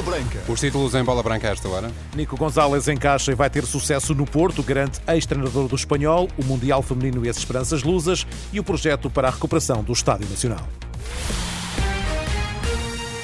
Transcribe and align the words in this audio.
Bola 0.00 0.02
Branca. 0.02 0.40
Os 0.48 0.60
títulos 0.60 0.94
em 0.94 1.04
bola 1.04 1.22
branca 1.22 1.48
esta 1.48 1.68
hora. 1.68 1.90
Nico 2.14 2.36
Gonzalez 2.36 2.88
encaixa 2.88 3.32
e 3.32 3.34
vai 3.34 3.50
ter 3.50 3.64
sucesso 3.64 4.14
no 4.14 4.24
Porto, 4.24 4.62
garante 4.62 5.00
ex-treinador 5.06 5.68
do 5.68 5.74
Espanhol, 5.74 6.28
o 6.38 6.44
Mundial 6.44 6.82
Feminino 6.82 7.24
e 7.24 7.28
as 7.28 7.36
Esperanças 7.36 7.82
Lusas 7.82 8.26
e 8.52 8.58
o 8.58 8.64
projeto 8.64 9.10
para 9.10 9.28
a 9.28 9.30
recuperação 9.30 9.82
do 9.82 9.92
Estádio 9.92 10.28
Nacional. 10.28 10.66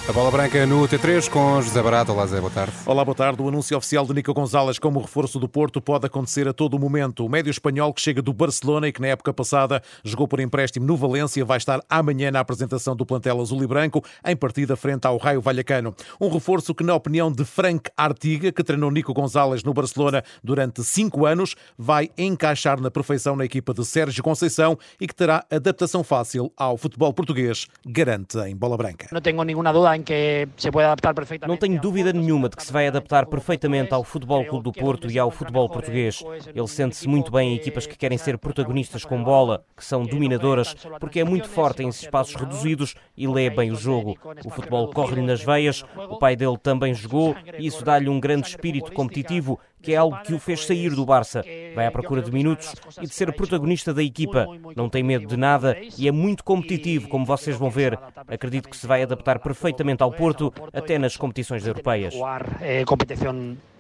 A 0.09 0.13
bola 0.13 0.31
branca 0.31 0.65
no 0.67 0.87
T3 0.87 1.29
com 1.29 1.61
José 1.61 1.83
Barata. 1.83 2.13
Olá, 2.13 2.25
Zé, 2.27 2.39
boa 2.39 2.49
tarde. 2.49 2.73
Olá, 2.87 3.05
boa 3.05 3.15
tarde. 3.15 3.43
O 3.43 3.49
anúncio 3.49 3.77
oficial 3.77 4.07
de 4.07 4.15
Nico 4.15 4.33
Gonzalez 4.33 4.79
como 4.79 5.01
reforço 5.01 5.41
do 5.41 5.49
Porto 5.49 5.81
pode 5.81 6.07
acontecer 6.07 6.47
a 6.47 6.53
todo 6.53 6.79
momento. 6.79 7.27
O 7.27 7.29
médio 7.29 7.51
espanhol 7.51 7.93
que 7.93 8.01
chega 8.01 8.23
do 8.23 8.33
Barcelona 8.33 8.87
e 8.87 8.93
que 8.93 9.01
na 9.01 9.09
época 9.09 9.35
passada 9.35 9.83
jogou 10.05 10.29
por 10.29 10.39
empréstimo 10.39 10.87
no 10.87 10.97
Valência 10.97 11.45
vai 11.45 11.57
estar 11.59 11.81
amanhã 11.91 12.31
na 12.31 12.39
apresentação 12.39 12.95
do 12.95 13.05
plantel 13.05 13.41
azul 13.41 13.65
e 13.65 13.67
branco 13.67 14.01
em 14.25 14.37
partida 14.37 14.77
frente 14.77 15.07
ao 15.07 15.17
Raio 15.17 15.41
Vallecano. 15.41 15.93
Um 16.21 16.29
reforço 16.29 16.73
que, 16.73 16.85
na 16.85 16.95
opinião 16.95 17.31
de 17.31 17.45
Frank 17.45 17.91
Artiga, 17.97 18.53
que 18.53 18.63
treinou 18.63 18.93
Nico 18.93 19.13
Gonzalez 19.13 19.65
no 19.65 19.75
Barcelona 19.75 20.23
durante 20.41 20.85
cinco 20.85 21.27
anos, 21.27 21.57
vai 21.77 22.11
encaixar 22.17 22.81
na 22.81 22.93
perfeição 22.93 23.35
na 23.35 23.45
equipa 23.45 23.75
de 23.75 23.85
Sérgio 23.85 24.23
Conceição 24.23 24.79
e 25.01 25.09
que 25.09 25.15
terá 25.17 25.45
adaptação 25.51 26.05
fácil 26.05 26.53
ao 26.57 26.77
futebol 26.77 27.13
português, 27.13 27.67
garante 27.85 28.39
em 28.39 28.55
bola 28.55 28.77
branca. 28.77 29.09
Não 29.11 29.21
tenho 29.21 29.43
nenhuma 29.43 29.73
dúvida 29.73 29.96
em 29.97 30.03
que 30.03 30.47
se 30.57 30.71
pode 30.71 30.85
adaptar 30.85 31.15
perfeitamente. 31.15 31.49
Não 31.49 31.57
tenho 31.57 31.81
dúvida 31.81 32.13
nenhuma 32.13 32.49
de 32.49 32.57
que 32.57 32.63
se 32.63 32.73
vai 32.73 32.87
adaptar 32.87 33.27
perfeitamente 33.27 33.93
ao 33.95 34.05
Futebol 34.05 34.45
Clube 34.45 34.65
do 34.65 34.73
Porto 34.73 35.11
e 35.11 35.19
ao 35.19 35.31
futebol 35.31 35.69
português. 35.69 36.23
Ele 36.55 36.69
sente-se 36.69 37.09
muito 37.09 37.33
bem 37.33 37.53
em 37.53 37.57
equipas 37.57 37.87
que 37.87 37.97
querem 37.97 38.19
ser 38.19 38.39
protagonistas 38.39 39.05
com 39.05 39.23
bola, 39.23 39.65
que 39.77 39.85
são 39.85 40.05
dominadoras, 40.05 40.75
porque 41.01 41.21
é 41.21 41.25
muito 41.25 41.49
forte 41.49 41.83
em 41.83 41.89
espaços 41.89 42.35
reduzidos 42.35 42.95
e 43.17 43.27
lê 43.27 43.49
bem 43.49 43.71
o 43.71 43.77
jogo. 43.77 44.17
O 44.45 44.51
futebol 44.51 44.89
corre-lhe 44.93 45.23
nas 45.23 45.43
veias, 45.43 45.83
o 45.97 46.19
pai 46.19 46.37
dele 46.37 46.59
também 46.59 46.93
jogou 46.93 47.35
e 47.59 47.67
isso 47.67 47.85
dá-lhe 47.85 48.09
um 48.09 48.21
grande 48.21 48.49
espírito 48.49 48.93
competitivo 48.93 49.59
que 49.87 49.95
é 49.95 49.97
algo 49.97 50.21
que 50.25 50.35
o 50.35 50.39
fez 50.41 50.67
sair 50.67 50.91
do 50.91 51.07
Barça. 51.07 51.45
Vai 51.73 51.87
à 51.87 51.93
procura 51.93 52.21
de 52.21 52.33
minutos 52.33 52.75
e 53.01 53.07
de 53.07 53.15
ser 53.15 53.33
protagonista 53.33 53.95
da 53.95 54.03
equipa. 54.03 54.45
Não 54.75 54.89
tem 54.89 55.01
medo 55.01 55.29
de 55.29 55.37
nada 55.37 55.77
e 55.97 56.09
é 56.09 56.11
muito 56.11 56.43
competitivo, 56.43 57.09
como 57.09 57.25
vocês 57.25 57.57
vão 57.57 57.71
ver. 57.71 57.97
Acredito 58.27 58.69
que 58.69 58.77
se 58.77 58.85
vai 58.85 59.05
adaptar 59.05 59.39
perfeitamente 59.39 60.03
ao 60.03 60.11
Porto, 60.11 60.53
até 60.73 60.99
nas 60.99 61.17
competições 61.17 61.65
europeias. 61.65 62.15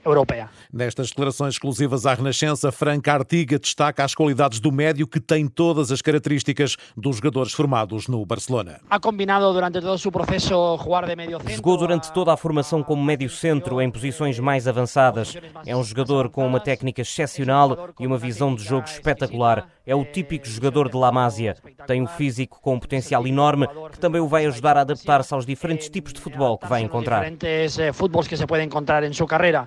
Europeia. 0.07 0.49
Nestas 0.73 1.09
declarações 1.09 1.55
exclusivas 1.55 2.07
à 2.07 2.15
Renascença, 2.15 2.71
Franca 2.71 3.13
Artiga 3.13 3.59
destaca 3.59 4.05
as 4.05 4.15
qualidades 4.15 4.61
do 4.61 4.71
médio 4.71 5.07
que 5.07 5.21
tem 5.21 5.49
todas 5.49 5.91
as 5.91 6.01
características 6.01 6.77
dos 6.97 7.17
jogadores 7.17 7.53
formados 7.53 8.09
no 8.09 8.25
Barcelona. 8.25 8.81
Ha 8.89 9.01
combinado 9.01 9.53
durante 9.53 9.81
todo 9.81 9.95
o 9.95 9.99
seu 9.99 10.13
processo 10.13 10.77
jogar 10.77 11.07
de 11.07 11.17
medio 11.17 11.39
centro. 11.39 11.55
Jogou 11.55 11.77
durante 11.77 12.13
toda 12.13 12.33
a 12.33 12.37
formação 12.37 12.83
como 12.83 13.03
médio 13.03 13.29
centro 13.29 13.81
em 13.81 13.91
posições 13.91 14.39
mais 14.39 14.69
avançadas. 14.69 15.37
É 15.65 15.77
um 15.77 15.83
jogador 15.83 16.29
com 16.29 16.47
uma 16.47 16.61
técnica 16.61 17.03
excepcional 17.03 17.91
e 17.99 18.07
uma 18.07 18.19
visão 18.19 18.55
de 18.55 18.63
jogo 18.63 18.87
espetacular. 18.87 19.69
É 19.85 19.95
o 19.95 20.05
típico 20.05 20.47
jogador 20.47 20.89
de 20.89 20.97
La 20.97 21.13
Masia. 21.13 21.57
Tem 21.87 22.03
um 22.03 22.07
físico 22.07 22.61
com 22.61 22.75
um 22.75 22.81
potencial 22.81 23.27
enorme 23.27 23.67
que 23.91 23.99
também 23.99 24.21
o 24.21 24.29
vai 24.29 24.47
ajudar 24.47 24.77
a 24.77 24.81
adaptar-se 24.81 25.33
aos 25.35 25.47
diferentes 25.47 25.89
tipos 25.89 26.13
de 26.13 26.21
futebol 26.21 26.59
que 26.59 26.67
vai 26.67 26.83
encontrar. 26.83 27.21
Diferentes 27.31 27.79
eh, 27.79 27.93
futebols 27.93 28.29
que 28.29 28.37
se 28.37 28.47
pode 28.47 28.65
encontrar 28.65 29.03
em 29.05 29.13
sua 29.13 29.27
carreira. 29.27 29.65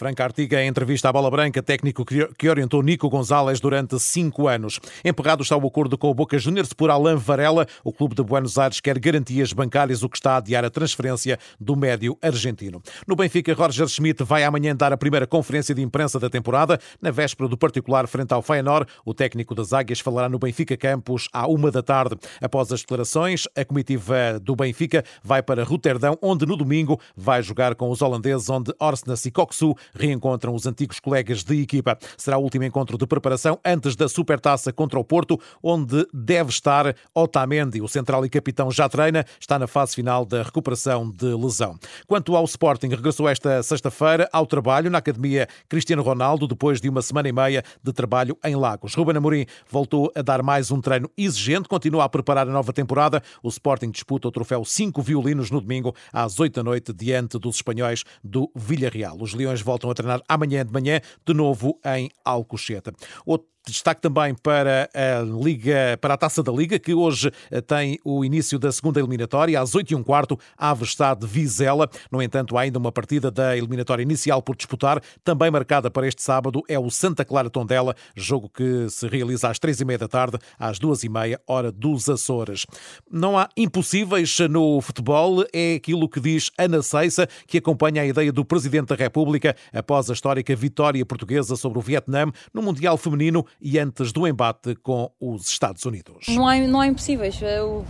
Franca 0.00 0.24
Artiga, 0.24 0.62
em 0.62 0.66
entrevista 0.66 1.10
à 1.10 1.12
Bola 1.12 1.30
Branca, 1.30 1.62
técnico 1.62 2.06
que 2.06 2.48
orientou 2.48 2.82
Nico 2.82 3.06
Gonzalez 3.10 3.60
durante 3.60 4.00
cinco 4.00 4.48
anos. 4.48 4.80
Emperrado 5.04 5.42
está 5.42 5.54
o 5.58 5.66
acordo 5.66 5.98
com 5.98 6.08
o 6.08 6.14
Boca 6.14 6.38
Juniors 6.38 6.72
por 6.72 6.88
Alain 6.88 7.16
Varela. 7.16 7.66
O 7.84 7.92
clube 7.92 8.14
de 8.14 8.22
Buenos 8.22 8.56
Aires 8.56 8.80
quer 8.80 8.98
garantias 8.98 9.52
bancárias, 9.52 10.02
o 10.02 10.08
que 10.08 10.16
está 10.16 10.32
a 10.32 10.36
adiar 10.38 10.64
a 10.64 10.70
transferência 10.70 11.38
do 11.60 11.76
médio 11.76 12.16
argentino. 12.22 12.82
No 13.06 13.14
Benfica, 13.14 13.52
Roger 13.52 13.86
Schmidt 13.88 14.24
vai 14.24 14.42
amanhã 14.42 14.74
dar 14.74 14.90
a 14.90 14.96
primeira 14.96 15.26
conferência 15.26 15.74
de 15.74 15.82
imprensa 15.82 16.18
da 16.18 16.30
temporada. 16.30 16.80
Na 16.98 17.10
véspera 17.10 17.46
do 17.46 17.58
particular 17.58 18.08
frente 18.08 18.32
ao 18.32 18.40
Feyenoord, 18.40 18.90
o 19.04 19.12
técnico 19.12 19.54
das 19.54 19.74
Águias 19.74 20.00
falará 20.00 20.30
no 20.30 20.38
Benfica 20.38 20.78
Campos 20.78 21.28
à 21.30 21.46
uma 21.46 21.70
da 21.70 21.82
tarde. 21.82 22.16
Após 22.40 22.72
as 22.72 22.80
declarações, 22.80 23.46
a 23.54 23.66
comitiva 23.66 24.40
do 24.40 24.56
Benfica 24.56 25.04
vai 25.22 25.42
para 25.42 25.62
Roterdão, 25.62 26.16
onde 26.22 26.46
no 26.46 26.56
domingo 26.56 26.98
vai 27.14 27.42
jogar 27.42 27.74
com 27.74 27.90
os 27.90 28.00
holandeses, 28.00 28.48
onde 28.48 28.72
Orsnes 28.80 29.26
e 29.26 29.30
Coxu 29.30 29.76
reencontram 29.94 30.54
os 30.54 30.66
antigos 30.66 31.00
colegas 31.00 31.42
de 31.42 31.60
equipa. 31.62 31.98
Será 32.16 32.38
o 32.38 32.42
último 32.42 32.64
encontro 32.64 32.96
de 32.96 33.06
preparação 33.06 33.58
antes 33.64 33.96
da 33.96 34.08
Supertaça 34.08 34.72
contra 34.72 34.98
o 34.98 35.04
Porto, 35.04 35.38
onde 35.62 36.06
deve 36.12 36.50
estar 36.50 36.94
Otamendi. 37.14 37.80
O 37.80 37.88
central 37.88 38.24
e 38.24 38.30
capitão 38.30 38.70
já 38.70 38.88
treina, 38.88 39.24
está 39.38 39.58
na 39.58 39.66
fase 39.66 39.94
final 39.94 40.24
da 40.24 40.42
recuperação 40.42 41.10
de 41.10 41.26
lesão. 41.34 41.78
Quanto 42.06 42.36
ao 42.36 42.44
Sporting, 42.44 42.88
regressou 42.88 43.28
esta 43.28 43.62
sexta-feira 43.62 44.28
ao 44.32 44.46
trabalho 44.46 44.90
na 44.90 44.98
Academia 44.98 45.48
Cristiano 45.68 46.02
Ronaldo, 46.02 46.46
depois 46.46 46.80
de 46.80 46.88
uma 46.88 47.02
semana 47.02 47.28
e 47.28 47.32
meia 47.32 47.62
de 47.82 47.92
trabalho 47.92 48.36
em 48.44 48.56
Lagos. 48.56 48.94
Ruben 48.94 49.16
Amorim 49.16 49.46
voltou 49.68 50.12
a 50.14 50.22
dar 50.22 50.42
mais 50.42 50.70
um 50.70 50.80
treino 50.80 51.10
exigente, 51.16 51.68
continua 51.68 52.04
a 52.04 52.08
preparar 52.08 52.48
a 52.48 52.52
nova 52.52 52.72
temporada. 52.72 53.22
O 53.42 53.48
Sporting 53.48 53.90
disputa 53.90 54.28
o 54.28 54.32
troféu 54.32 54.64
5 54.64 55.00
violinos 55.00 55.50
no 55.50 55.60
domingo, 55.60 55.94
às 56.12 56.38
8 56.38 56.54
da 56.54 56.62
noite, 56.62 56.92
diante 56.92 57.38
dos 57.38 57.56
espanhóis 57.56 58.04
do 58.22 58.50
Villarreal. 58.54 59.16
Os 59.20 59.32
Leões 59.34 59.62
voltam 59.62 59.79
a 59.88 59.94
treinar 59.94 60.22
amanhã 60.28 60.66
de 60.66 60.72
manhã, 60.72 61.00
de 61.24 61.32
novo 61.32 61.78
em 61.84 62.10
Alcochete. 62.24 62.90
Outro 63.24 63.48
Destaque 63.66 64.00
também 64.00 64.34
para 64.34 64.88
a 64.94 65.22
Liga, 65.22 65.98
para 66.00 66.14
a 66.14 66.16
Taça 66.16 66.42
da 66.42 66.50
Liga, 66.50 66.78
que 66.78 66.94
hoje 66.94 67.30
eh, 67.50 67.60
tem 67.60 67.98
o 68.02 68.24
início 68.24 68.58
da 68.58 68.72
segunda 68.72 68.98
eliminatória, 68.98 69.60
às 69.60 69.74
8 69.74 69.92
e 69.92 69.94
um 69.94 70.02
quarto, 70.02 70.38
Aves 70.56 70.88
está 70.88 71.12
de 71.12 71.26
Vizela. 71.26 71.88
No 72.10 72.22
entanto, 72.22 72.56
há 72.56 72.62
ainda 72.62 72.78
uma 72.78 72.90
partida 72.90 73.30
da 73.30 73.54
eliminatória 73.54 74.02
inicial 74.02 74.40
por 74.40 74.56
disputar, 74.56 75.02
também 75.22 75.50
marcada 75.50 75.90
para 75.90 76.08
este 76.08 76.22
sábado, 76.22 76.62
é 76.68 76.78
o 76.78 76.90
Santa 76.90 77.22
Clara 77.22 77.50
Tondela, 77.50 77.94
jogo 78.16 78.48
que 78.48 78.88
se 78.88 79.06
realiza 79.06 79.50
às 79.50 79.58
três 79.58 79.78
e 79.78 79.84
meia 79.84 79.98
da 79.98 80.08
tarde, 80.08 80.38
às 80.58 80.78
duas 80.78 81.04
e 81.04 81.10
meia, 81.10 81.38
hora 81.46 81.70
dos 81.70 82.08
Açores. 82.08 82.64
Não 83.10 83.38
há 83.38 83.48
impossíveis 83.54 84.38
no 84.48 84.80
futebol, 84.80 85.44
é 85.52 85.74
aquilo 85.74 86.08
que 86.08 86.18
diz 86.18 86.50
Ana 86.56 86.82
Seissa, 86.82 87.28
que 87.46 87.58
acompanha 87.58 88.00
a 88.00 88.06
ideia 88.06 88.32
do 88.32 88.44
Presidente 88.44 88.88
da 88.88 88.96
República 88.96 89.54
após 89.70 90.08
a 90.08 90.14
histórica 90.14 90.56
vitória 90.56 91.04
portuguesa 91.04 91.56
sobre 91.56 91.78
o 91.78 91.82
Vietnã 91.82 92.32
no 92.54 92.62
Mundial 92.62 92.96
Feminino 92.96 93.44
e 93.60 93.78
antes 93.78 94.12
do 94.12 94.26
embate 94.26 94.74
com 94.76 95.10
os 95.20 95.46
Estados 95.48 95.84
Unidos. 95.84 96.26
Não 96.28 96.46
há, 96.46 96.56
não 96.58 96.80
há 96.80 96.86
impossíveis. 96.86 97.40
É 97.42 97.62
o, 97.62 97.84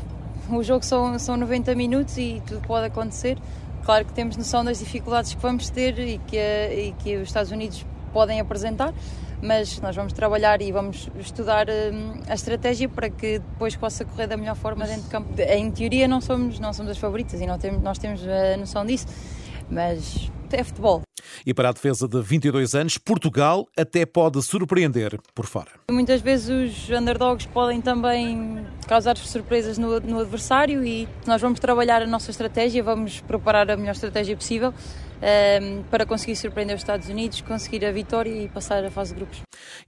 o 0.51 0.63
jogo 0.63 0.85
são, 0.85 1.19
são 1.19 1.37
90 1.37 1.75
minutos 1.75 2.17
e 2.17 2.43
tudo 2.47 2.61
pode 2.67 2.87
acontecer. 2.87 3.39
Claro 3.85 4.05
que 4.05 4.13
temos 4.13 4.37
noção 4.37 4.65
das 4.65 4.79
dificuldades 4.79 5.35
que 5.35 5.41
vamos 5.41 5.71
ter 5.71 5.99
e 5.99 6.19
que, 6.19 6.37
e 6.37 6.95
que 6.99 7.17
os 7.17 7.29
Estados 7.29 7.51
Unidos 7.51 7.85
podem 8.13 8.41
apresentar, 8.41 8.93
mas 9.43 9.81
nós 9.81 9.97
vamos 9.97 10.13
trabalhar 10.13 10.61
e 10.61 10.71
vamos 10.71 11.09
estudar 11.19 11.67
hum, 11.69 12.21
a 12.29 12.35
estratégia 12.35 12.89
para 12.89 13.09
que 13.09 13.39
depois 13.39 13.75
possa 13.77 14.05
correr 14.05 14.27
da 14.27 14.37
melhor 14.37 14.57
forma 14.57 14.87
dentro 14.87 15.05
de 15.05 15.09
campo. 15.09 15.29
Em 15.41 15.71
teoria 15.71 16.07
não 16.07 16.21
somos, 16.21 16.59
não 16.59 16.73
somos 16.73 16.93
as 16.93 16.99
favoritas 16.99 17.41
e 17.41 17.47
não 17.47 17.59
temos, 17.59 17.83
nós 17.83 17.99
temos 17.99 18.23
a 18.27 18.57
noção 18.57 18.85
disso, 18.85 19.07
mas 19.71 20.31
é 20.53 20.63
futebol. 20.63 21.03
E 21.45 21.55
para 21.55 21.71
a 21.71 21.73
defesa 21.73 22.07
de 22.07 22.21
22 22.21 22.75
anos, 22.75 22.99
Portugal 22.99 23.69
até 23.77 24.05
pode 24.05 24.43
surpreender 24.43 25.19
por 25.35 25.47
fora. 25.47 25.71
Muitas 25.91 26.21
vezes 26.21 26.49
os 26.49 26.91
underdogs 26.91 27.47
podem 27.47 27.81
também 27.81 28.65
causar 28.87 29.17
surpresas 29.17 29.79
no, 29.79 30.01
no 30.01 30.21
adversário 30.21 30.85
e 30.85 31.09
nós 31.27 31.41
vamos 31.41 31.61
trabalhar 31.61 32.03
a 32.03 32.07
nossa 32.07 32.31
estratégia, 32.31 32.83
vamos 32.83 33.21
preparar 33.21 33.71
a 33.71 33.77
melhor 33.77 33.93
estratégia 33.93 34.37
possível 34.37 34.73
um, 35.21 35.27
ehm, 35.27 35.83
para 35.91 36.07
conseguir 36.07 36.37
surpreender 36.37 36.75
os 36.75 36.83
Estados 36.83 37.09
Unidos, 37.09 37.41
conseguir 37.43 37.85
a 37.85 37.93
vitória 37.93 38.31
e 38.31 38.49
passar 38.49 38.85
a 38.85 38.91
fase 38.91 39.15
de 39.15 39.21
grupos. 39.21 39.41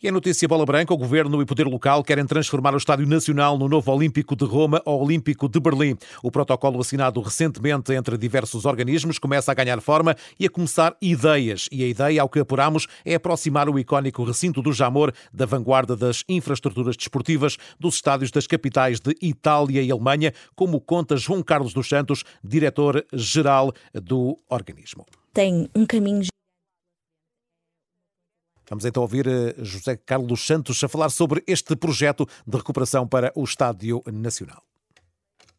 E 0.03 0.09
a 0.09 0.13
notícia 0.13 0.47
bola 0.47 0.65
branca, 0.65 0.93
o 0.93 0.97
governo 0.97 1.41
e 1.41 1.45
o 1.45 1.47
poder 1.47 1.67
local 1.67 2.03
querem 2.05 2.27
transformar 2.27 2.75
o 2.75 2.77
Estádio 2.77 3.07
Nacional 3.07 3.59
no 3.59 3.69
novo 3.69 3.93
Olímpico 3.93 4.37
de 4.37 4.45
Roma 4.45 4.83
ou 4.85 5.03
Olímpico 5.03 5.49
de 5.49 5.61
Berlim. 5.61 5.97
O 6.23 6.31
protocolo 6.31 6.81
assinado 6.81 7.21
recentemente 7.21 7.93
entre 7.93 8.19
diversos 8.19 8.65
organismos 8.65 9.19
começa 9.19 9.51
a 9.51 9.55
ganhar 9.55 9.81
forma 9.81 10.17
e 10.39 10.47
a 10.47 10.51
começar 10.51 10.97
ideias. 11.01 11.69
E 11.71 11.85
a 11.85 11.87
ideia, 11.87 12.23
ao 12.23 12.29
que 12.29 12.41
apuramos, 12.41 12.87
é 13.05 13.15
aproximar 13.15 13.69
o 13.69 13.79
icónico 13.79 14.25
recinto 14.25 14.61
do 14.61 14.73
Jamor 14.73 15.13
da 15.33 15.47
vanguarda 15.47 15.97
das 15.97 16.25
infraestruturas 16.29 16.97
desportivas 16.97 17.57
dos 17.79 17.97
estádios 17.97 18.31
das 18.31 18.47
capitais 18.47 19.01
de 19.01 19.15
Itália 19.21 19.83
e 19.83 19.91
Alemanha, 19.91 20.33
como 20.55 20.81
conta 20.81 21.17
João 21.17 21.43
Carlos 21.43 21.73
dos 21.73 21.89
Santos, 21.89 22.25
diretor-geral 22.43 23.73
do 23.95 24.37
organismo 24.49 25.07
tem 25.33 25.69
um 25.75 25.87
caminho. 25.87 26.27
Vamos 28.69 28.85
então 28.85 29.03
ouvir 29.03 29.27
eh, 29.27 29.55
José 29.59 29.97
Carlos 29.97 30.47
Santos 30.47 30.83
a 30.83 30.89
falar 30.89 31.11
sobre 31.11 31.43
este 31.47 31.77
projeto 31.77 32.27
de 32.47 32.57
recuperação 32.57 33.07
para 33.07 33.33
o 33.35 33.45
Estádio 33.45 34.03
Nacional. 34.11 34.63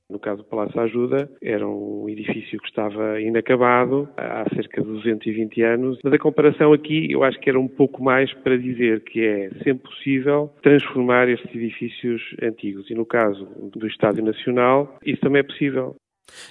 No 0.10 0.20
caso 0.20 0.44
do 0.44 0.44
Palácio 0.44 0.80
Ajuda, 0.80 1.30
era 1.42 1.68
um 1.68 2.08
edifício 2.10 2.60
que 2.60 2.68
estava 2.68 3.20
inacabado 3.22 4.08
há 4.18 4.46
cerca 4.54 4.82
de 4.82 4.88
220 4.88 5.62
anos, 5.64 6.00
mas 6.04 6.14
a 6.14 6.20
comparação 6.20 6.74
aqui 6.74 7.12
eu 7.12 7.24
acho 7.24 7.40
que 7.40 7.50
era 7.50 7.60
um 7.60 7.68
pouco 7.68 8.04
mais 8.04 8.32
para 8.34 8.58
dizer 8.58 9.04
que 9.04 9.26
é 9.26 9.50
sempre 9.64 9.90
possível 9.90 10.52
transformar 10.62 11.30
estes 11.30 11.50
edifícios 11.56 12.22
antigos. 12.44 12.90
E 12.92 12.94
no 12.94 13.06
caso 13.06 13.46
do 13.74 13.88
Estádio 13.88 14.24
Nacional, 14.24 14.98
isso 15.06 15.22
também 15.22 15.40
é 15.40 15.44
possível. 15.44 15.96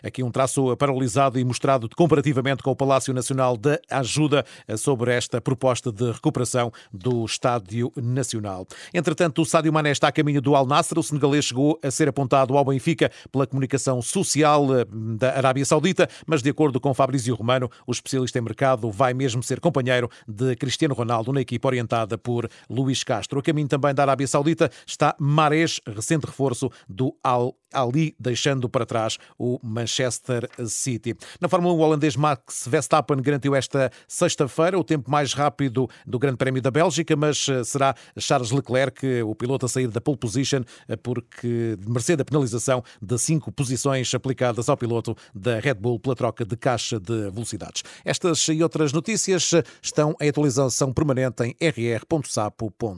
Aqui 0.03 0.23
um 0.23 0.31
traço 0.31 0.77
paralisado 0.77 1.39
e 1.39 1.45
mostrado 1.45 1.89
comparativamente 1.97 2.63
com 2.63 2.71
o 2.71 2.77
Palácio 2.77 3.13
Nacional 3.13 3.57
da 3.57 3.79
Ajuda 3.91 4.45
sobre 4.77 5.13
esta 5.13 5.41
proposta 5.41 5.93
de 5.93 6.11
recuperação 6.11 6.73
do 6.93 7.25
Estádio 7.25 7.93
Nacional. 7.97 8.67
Entretanto, 8.93 9.43
o 9.43 9.45
Sádio 9.45 9.73
Mané 9.73 9.91
está 9.91 10.09
a 10.09 10.13
caminho 10.13 10.41
do 10.41 10.55
Al 10.55 10.67
Nassr. 10.67 10.99
O 10.99 11.03
senegalês 11.03 11.45
chegou 11.45 11.79
a 11.83 11.91
ser 11.91 12.09
apontado 12.09 12.57
ao 12.57 12.65
Benfica 12.65 13.11
pela 13.31 13.47
comunicação 13.47 14.01
social 14.03 14.67
eh, 14.75 14.85
da 15.17 15.37
Arábia 15.37 15.65
Saudita, 15.65 16.09
mas 16.27 16.43
de 16.43 16.51
acordo 16.51 16.81
com 16.81 16.95
Fabrício 16.95 17.35
Romano, 17.35 17.71
o 17.87 17.93
especialista 17.93 18.39
em 18.39 18.43
mercado 18.43 18.91
vai 18.91 19.15
mesmo 19.15 19.43
ser 19.43 19.61
companheiro 19.61 20.11
de 20.27 20.55
Cristiano 20.57 20.95
Ronaldo 20.95 21.33
na 21.33 21.41
equipa 21.41 21.69
orientada 21.69 22.17
por 22.19 22.49
Luís 22.69 23.03
Castro. 23.05 23.39
A 23.39 23.43
caminho 23.43 23.69
também 23.69 23.95
da 23.95 24.03
Arábia 24.03 24.27
Saudita 24.27 24.71
está 24.87 25.15
Mares, 25.19 25.81
recente 25.87 26.27
reforço 26.27 26.71
do 26.89 27.17
Al 27.23 27.57
Ali, 27.73 28.15
deixando 28.19 28.69
para 28.69 28.85
trás 28.85 29.19
o 29.39 29.59
Manchester 29.63 30.49
City. 30.67 31.15
Na 31.41 31.49
Fórmula 31.49 31.75
1, 31.75 31.77
o 31.77 31.81
holandês 31.81 32.17
Max 32.17 32.67
Verstappen 32.69 33.21
garantiu 33.23 33.55
esta 33.55 33.91
sexta-feira 34.09 34.79
o 34.79 34.85
tempo 34.85 35.11
mais 35.11 35.33
rápido 35.33 35.89
do 36.07 36.19
Grande 36.19 36.37
Prémio 36.37 36.61
da 36.61 36.71
Bélgica, 36.71 37.15
mas 37.17 37.49
eh, 37.49 37.65
será 37.65 37.95
Charles 38.19 38.51
Leclerc 38.51 39.23
o 39.23 39.35
piloto 39.35 39.67
a 39.67 39.69
sair 39.69 39.89
da 39.89 40.01
pole 40.01 40.19
position 40.19 40.63
eh, 40.89 40.97
porque 40.97 41.79
mercê 41.87 42.17
da 42.17 42.25
penalização 42.25 42.83
de 43.01 43.19
cinco 43.19 43.53
posições 43.53 44.13
aplicadas 44.15 44.69
ao 44.69 44.77
piloto 44.77 45.17
da 45.35 45.61
Red 45.61 45.75
Bull 45.75 45.99
pela 46.01 46.17
troca 46.17 46.45
de 46.45 46.57
caixa 46.57 46.99
de 46.99 47.31
velocidades. 47.31 47.83
Estas 48.05 48.47
e 48.49 48.63
outras 48.63 48.93
notícias 48.93 49.53
estão 49.81 50.15
em 50.21 50.29
atualização 50.29 50.93
permanente 50.93 51.43
em 51.45 51.57
rr.sapo.pt. 51.61 52.93